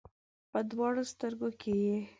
[0.51, 1.97] په دواړو سترګو کې یې